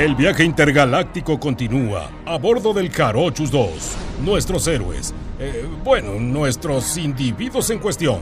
[0.00, 3.70] El viaje intergaláctico continúa a bordo del Carochus 2.
[4.24, 8.20] Nuestros héroes, eh, bueno, nuestros individuos en cuestión,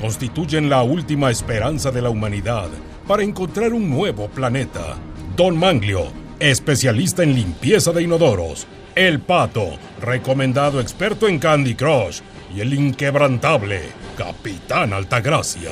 [0.00, 2.68] constituyen la última esperanza de la humanidad
[3.06, 4.96] para encontrar un nuevo planeta.
[5.36, 6.08] Don Manglio,
[6.40, 8.66] especialista en limpieza de inodoros.
[8.96, 12.22] El Pato, recomendado experto en Candy Crush.
[12.52, 13.82] Y el inquebrantable,
[14.16, 15.70] Capitán Altagracia.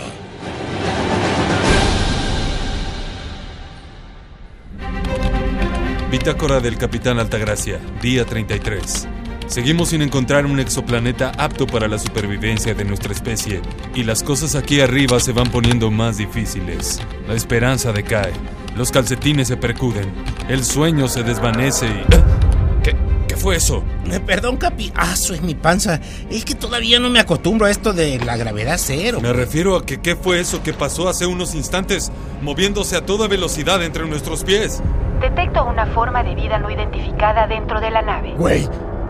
[6.10, 9.06] Bitácora del Capitán Altagracia, día 33.
[9.46, 13.60] Seguimos sin encontrar un exoplaneta apto para la supervivencia de nuestra especie,
[13.94, 17.02] y las cosas aquí arriba se van poniendo más difíciles.
[17.26, 18.32] La esperanza decae,
[18.74, 20.10] los calcetines se percuden,
[20.48, 22.82] el sueño se desvanece y...
[22.82, 22.96] ¿Qué,
[23.28, 23.84] ¿Qué fue eso?
[24.10, 24.90] Eh, Perdón, Capi.
[24.94, 26.00] Ah, eso es mi panza.
[26.30, 29.20] Es que todavía no me acostumbro a esto de la gravedad cero.
[29.20, 33.28] Me refiero a que qué fue eso que pasó hace unos instantes, moviéndose a toda
[33.28, 34.80] velocidad entre nuestros pies.
[35.20, 38.34] Detecto una forma de vida no identificada dentro de la nave.
[38.36, 38.68] Güey,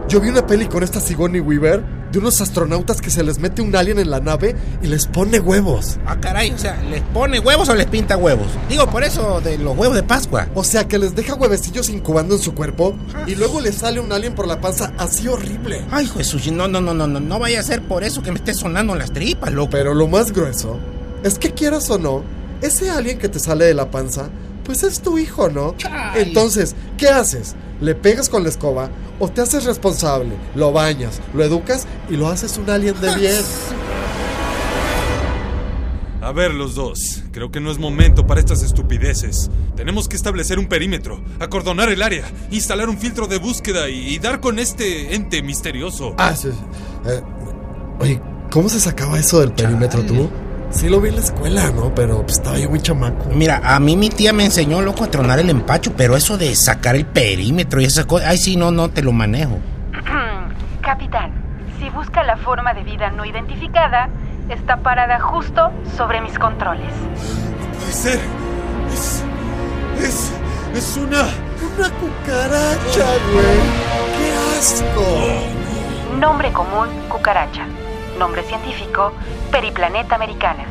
[0.09, 3.61] yo vi una peli con esta Sigourney Weaver de unos astronautas que se les mete
[3.61, 5.99] un alien en la nave y les pone huevos.
[6.07, 8.47] Ah, caray, o sea, ¿les pone huevos o les pinta huevos?
[8.71, 10.49] Digo, por eso de los huevos de Pascua.
[10.55, 14.11] O sea, que les deja huevecillos incubando en su cuerpo y luego les sale un
[14.11, 15.85] alien por la panza así horrible.
[15.91, 18.39] Ay, Jesús, no, no, no, no, no, no vaya a ser por eso que me
[18.39, 19.71] esté sonando las tripas, loco.
[19.73, 20.79] Pero lo más grueso
[21.23, 22.23] es que quieras o no,
[22.63, 24.31] ese alien que te sale de la panza,
[24.69, 25.75] pues es tu hijo, ¿no?
[25.79, 26.21] Chale.
[26.21, 27.57] Entonces, ¿qué haces?
[27.81, 30.35] ¿Le pegas con la escoba o te haces responsable?
[30.55, 33.35] Lo bañas, lo educas y lo haces un alien de bien.
[36.21, 37.23] A ver, los dos.
[37.33, 39.51] Creo que no es momento para estas estupideces.
[39.75, 44.19] Tenemos que establecer un perímetro, acordonar el área, instalar un filtro de búsqueda y, y
[44.19, 46.15] dar con este ente misterioso.
[46.19, 46.51] Ah, sí.
[46.51, 47.11] sí.
[47.11, 47.23] Eh,
[48.01, 50.29] oye, ¿cómo se sacaba eso del perímetro tú?
[50.71, 51.95] Sí lo vi en la escuela, ¿no?
[51.95, 53.31] Pero pues, estaba yo muy chamaco.
[53.31, 56.55] Mira, a mí mi tía me enseñó, loco, a tronar el empacho, pero eso de
[56.55, 59.59] sacar el perímetro y esas cosas, ay, sí, no, no te lo manejo.
[60.83, 61.33] Capitán,
[61.79, 64.09] si busca la forma de vida no identificada,
[64.49, 66.93] está parada justo sobre mis controles.
[67.79, 68.21] Puede ser.
[68.93, 69.25] Es.
[70.03, 70.33] Es.
[70.75, 71.23] Es una.
[71.77, 73.89] Una cucaracha, güey.
[74.17, 76.19] ¡Qué asco!
[76.19, 77.67] Nombre común, cucaracha.
[78.19, 79.13] Nombre científico,
[79.53, 80.65] periplaneta americana.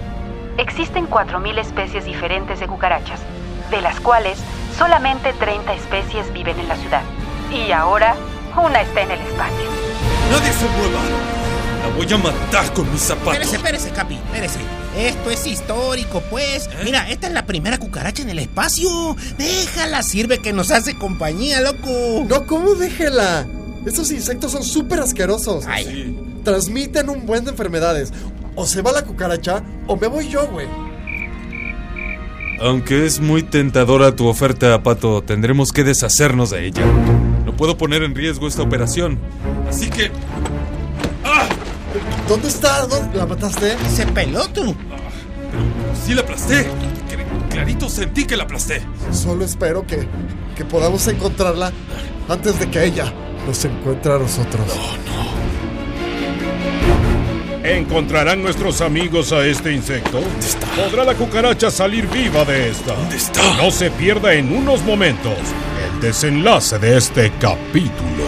[0.57, 3.21] Existen 4.000 especies diferentes de cucarachas,
[3.71, 4.37] de las cuales
[4.77, 7.01] solamente 30 especies viven en la ciudad.
[7.51, 8.15] Y ahora,
[8.61, 9.65] una está en el espacio.
[10.29, 10.99] ¡Nadie se mueva!
[11.83, 13.33] La voy a matar con mis zapatos.
[13.33, 14.59] Espérese, espérese, Capi, espérese.
[14.97, 16.69] Esto es histórico, pues.
[16.83, 19.15] Mira, esta es la primera cucaracha en el espacio.
[19.37, 22.25] Déjala, sirve que nos hace compañía, loco.
[22.27, 23.45] No, ¿cómo déjela?
[23.85, 25.65] Esos insectos son súper asquerosos.
[25.65, 26.26] Ay, Sí.
[26.47, 28.13] Transmiten un buen de enfermedades.
[28.55, 30.65] O se va la cucaracha o me voy yo, güey.
[32.61, 36.85] Aunque es muy tentadora tu oferta, Pato, tendremos que deshacernos de ella.
[37.45, 39.19] No puedo poner en riesgo esta operación.
[39.67, 40.09] Así que.
[41.25, 41.49] ¡Ah!
[42.29, 42.87] ¿Dónde está?
[42.87, 43.75] ¿Dónde la mataste?
[43.93, 44.73] se peló tú.
[46.05, 46.61] Sí la aplasté.
[46.63, 48.81] Cl- Clarito sentí que la aplasté.
[49.11, 50.07] Solo espero que,
[50.55, 51.73] que podamos encontrarla
[52.29, 53.11] antes de que ella
[53.45, 54.65] nos encuentre a nosotros.
[57.67, 60.21] ¿Encontrarán nuestros amigos a este insecto?
[60.77, 62.95] ¿Podrá la cucaracha salir viva de esta?
[62.95, 63.41] ¿Dónde está?
[63.61, 65.37] No se pierda en unos momentos
[65.93, 68.23] el desenlace de este capítulo.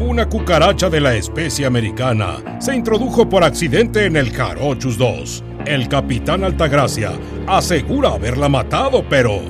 [0.00, 5.44] Una cucaracha de la especie americana se introdujo por accidente en el Carochus 2.
[5.66, 7.12] El capitán Altagracia
[7.46, 9.40] asegura haberla matado, pero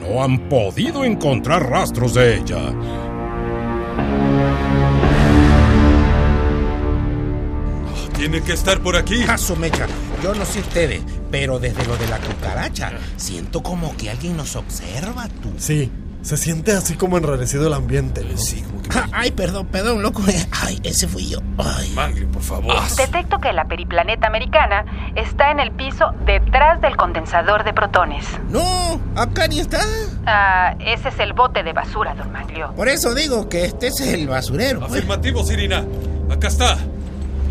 [0.00, 2.74] no han podido encontrar rastros de ella.
[8.16, 9.24] Tiene que estar por aquí.
[9.24, 9.86] Caso mecha,
[10.22, 14.54] yo no sé ustedes, pero desde lo de la cucaracha, siento como que alguien nos
[14.54, 15.52] observa, tú.
[15.56, 15.90] Sí,
[16.22, 18.24] se siente así como enrarecido el ambiente.
[18.24, 18.36] ¿no?
[18.38, 18.88] Sí, como que.
[18.94, 20.22] Ah, Ay, perdón, perdón, loco.
[20.62, 21.38] Ay, ese fui yo.
[21.58, 21.90] Ay.
[21.94, 22.74] Mangre, por favor.
[22.96, 24.84] Detecto que la periplaneta americana
[25.16, 28.24] está en el piso detrás del condensador de protones.
[28.48, 29.80] No, acá ni está.
[30.26, 32.72] Ah, ese es el bote de basura, don Manglio.
[32.74, 34.80] Por eso digo que este es el basurero.
[34.80, 34.92] pues.
[34.92, 35.84] Afirmativo, Sirina.
[36.30, 36.78] Acá está.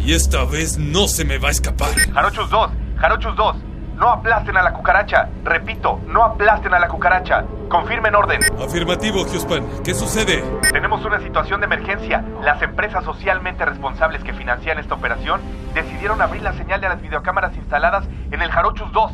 [0.03, 1.89] Y esta vez no se me va a escapar.
[2.13, 3.55] Jarochus 2, Jarochus 2,
[4.01, 5.29] no aplasten a la cucaracha.
[5.43, 7.45] Repito, no aplasten a la cucaracha.
[7.69, 8.41] Confirmen orden.
[8.59, 9.63] Afirmativo, Giuspan.
[9.83, 10.43] ¿Qué sucede?
[10.71, 12.25] Tenemos una situación de emergencia.
[12.41, 15.39] Las empresas socialmente responsables que financian esta operación
[15.75, 19.11] decidieron abrir la señal de las videocámaras instaladas en el Jarochus 2.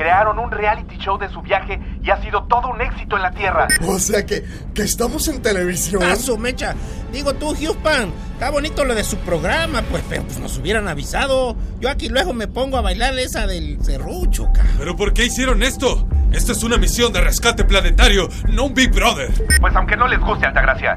[0.00, 3.32] Crearon un reality show de su viaje y ha sido todo un éxito en la
[3.32, 3.68] Tierra.
[3.86, 4.42] O sea que,
[4.74, 6.02] que estamos en televisión.
[6.02, 6.74] ¡Ah, su mecha!
[7.12, 11.54] Digo tú, Houston, está bonito lo de su programa, pues, pero pues nos hubieran avisado.
[11.80, 14.62] Yo aquí luego me pongo a bailar esa del serrucho, ca.
[14.78, 16.08] ¿Pero por qué hicieron esto?
[16.32, 19.30] Esto es una misión de rescate planetario, no un Big Brother.
[19.60, 20.96] Pues aunque no les guste, Altagracia,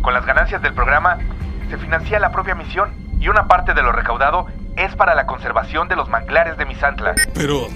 [0.00, 1.18] con las ganancias del programa
[1.70, 4.46] se financia la propia misión y una parte de lo recaudado
[4.76, 7.16] es para la conservación de los manglares de Misantla.
[7.34, 7.66] Pero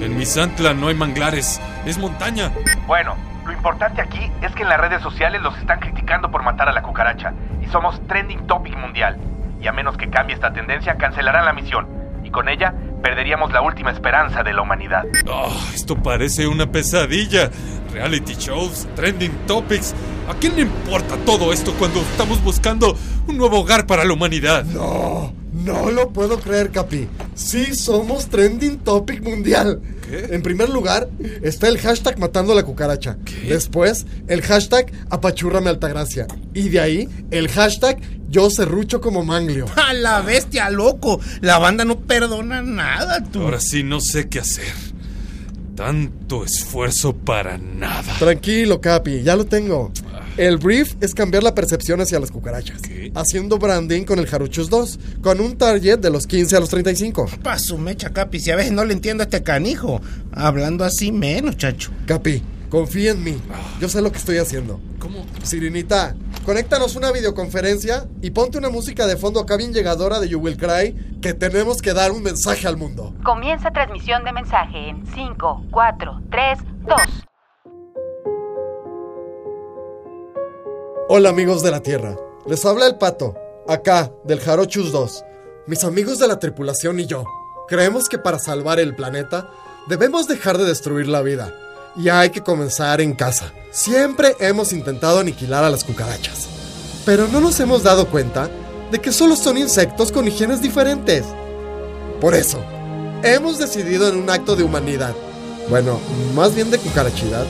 [0.00, 2.52] en Misantla no hay manglares, es montaña.
[2.86, 6.68] Bueno, lo importante aquí es que en las redes sociales los están criticando por matar
[6.68, 7.32] a la cucaracha
[7.62, 9.18] y somos trending topic mundial.
[9.60, 11.86] Y a menos que cambie esta tendencia, cancelarán la misión
[12.24, 15.04] y con ella perderíamos la última esperanza de la humanidad.
[15.26, 17.50] Oh, esto parece una pesadilla.
[17.92, 19.94] Reality shows, trending topics.
[20.30, 22.96] ¿A quién le importa todo esto cuando estamos buscando
[23.26, 24.64] un nuevo hogar para la humanidad?
[24.64, 27.08] No, no lo puedo creer, Capi.
[27.34, 29.80] Sí, somos trending topic mundial.
[30.08, 30.32] ¿Qué?
[30.32, 31.08] En primer lugar,
[31.42, 33.18] está el hashtag matando a la cucaracha.
[33.48, 36.28] Después, el hashtag apachúrrame altagracia.
[36.54, 37.98] Y de ahí, el hashtag
[38.28, 39.66] yo serrucho como manglio.
[39.74, 41.18] ¡A la bestia, loco!
[41.40, 43.42] La banda no perdona nada, tú.
[43.42, 44.72] Ahora sí no sé qué hacer.
[45.74, 48.14] Tanto esfuerzo para nada.
[48.20, 49.90] Tranquilo, Capi, ya lo tengo.
[50.36, 52.80] El brief es cambiar la percepción hacia las cucarachas.
[52.82, 53.12] ¿Qué?
[53.14, 57.26] Haciendo branding con el Jaruchos 2, con un target de los 15 a los 35.
[57.42, 60.00] Pa' su mecha, Capi, si a veces no le entiendo a este canijo.
[60.32, 61.90] Hablando así menos, chacho.
[62.06, 63.40] Capi, confía en mí.
[63.80, 64.80] Yo sé lo que estoy haciendo.
[64.98, 65.26] ¿Cómo?
[65.42, 70.38] Sirinita, conéctanos una videoconferencia y ponte una música de fondo acá bien llegadora de You
[70.38, 73.14] Will Cry, que tenemos que dar un mensaje al mundo.
[73.24, 77.29] Comienza transmisión de mensaje en 5, 4, 3, 2.
[81.12, 82.16] Hola amigos de la Tierra,
[82.46, 83.34] les habla el pato,
[83.66, 85.24] acá, del Jarochus 2.
[85.66, 87.24] Mis amigos de la tripulación y yo,
[87.66, 89.50] creemos que para salvar el planeta,
[89.88, 91.52] debemos dejar de destruir la vida.
[91.96, 93.52] Y hay que comenzar en casa.
[93.72, 96.46] Siempre hemos intentado aniquilar a las cucarachas.
[97.04, 98.48] Pero no nos hemos dado cuenta
[98.92, 101.24] de que solo son insectos con higienes diferentes.
[102.20, 102.62] Por eso,
[103.24, 105.16] hemos decidido en un acto de humanidad,
[105.68, 105.98] bueno,
[106.36, 107.46] más bien de cucarachidad,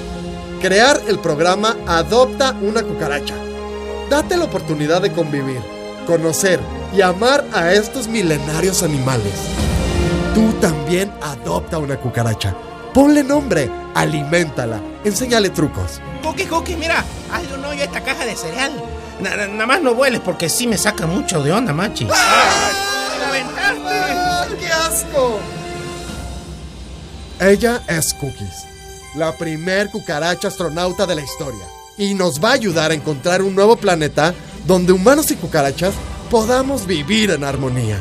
[0.62, 3.49] crear el programa Adopta una cucaracha.
[4.10, 5.62] Date la oportunidad de convivir,
[6.06, 6.60] conocer
[6.92, 9.32] y amar a estos milenarios animales.
[10.34, 12.54] Tú también adopta una cucaracha.
[12.92, 16.00] Ponle nombre, aliméntala, enséñale trucos.
[16.24, 18.72] Coqui, Coqui, mira, hazle un hoyo a esta caja de cereal.
[19.20, 22.04] Na- na- Nada más no vueles porque sí me saca mucho de onda, machi.
[22.06, 24.56] ¡La aventaste!
[24.58, 25.38] ¡Qué asco!
[27.40, 28.66] Ella es Cookies,
[29.14, 31.64] la primer cucaracha astronauta de la historia.
[32.00, 34.32] Y nos va a ayudar a encontrar un nuevo planeta
[34.66, 35.94] donde humanos y cucarachas
[36.30, 37.98] podamos vivir en armonía.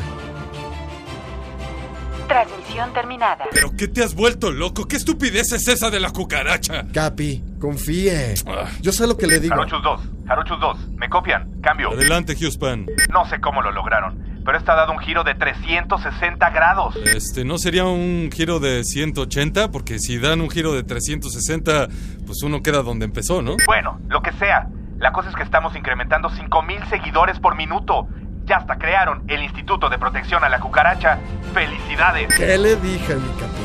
[2.26, 3.44] Transmisión terminada.
[3.52, 4.88] ¿Pero qué te has vuelto loco?
[4.88, 6.86] ¿Qué estupidez es esa de la cucaracha?
[6.94, 8.36] Capi, confíe.
[8.46, 8.70] Ah.
[8.80, 9.54] Yo sé lo que le digo.
[9.54, 11.60] Jarochus 2, Jarochus 2, ¿me copian?
[11.60, 11.90] Cambio.
[11.90, 12.86] Adelante, Huspan.
[13.12, 16.96] No sé cómo lo lograron, pero está dado un giro de 360 grados.
[17.04, 19.70] Este, ¿no sería un giro de 180?
[19.70, 21.88] Porque si dan un giro de 360,
[22.26, 23.56] pues uno queda donde empezó, ¿no?
[23.66, 24.68] Bueno, lo que sea.
[24.98, 28.06] La cosa es que estamos incrementando 5000 seguidores por minuto.
[28.44, 31.18] Ya hasta crearon el Instituto de Protección a la Cucaracha.
[31.54, 32.28] ¡Felicidades!
[32.36, 33.60] ¿Qué le dije, mi Capi?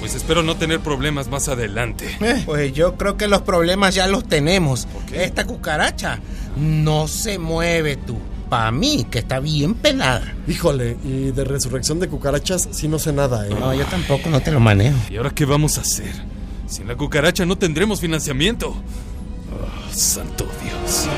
[0.00, 2.06] Pues espero no tener problemas más adelante.
[2.20, 4.86] Eh, Pues yo creo que los problemas ya los tenemos.
[5.08, 5.24] qué?
[5.24, 6.18] Esta cucaracha
[6.56, 8.18] no se mueve tú.
[8.48, 10.34] Pa' mí, que está bien pelada.
[10.46, 13.54] Híjole, y de resurrección de cucarachas sí no sé nada, ¿eh?
[13.58, 14.96] No, yo tampoco no te lo manejo.
[15.10, 16.12] ¿Y ahora qué vamos a hacer?
[16.66, 18.74] Sin la cucaracha no tendremos financiamiento.
[19.50, 21.08] Ah, santo Dios.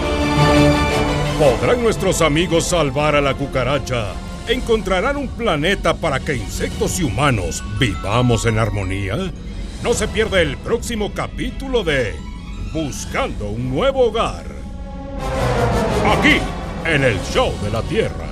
[1.38, 4.12] ¿Podrán nuestros amigos salvar a la cucaracha?
[4.49, 9.16] ¿Encontrarán un planeta para que insectos y humanos vivamos en armonía?
[9.83, 12.14] No se pierda el próximo capítulo de
[12.73, 14.47] Buscando un nuevo hogar.
[16.18, 16.38] Aquí,
[16.88, 18.25] en el Show de la Tierra.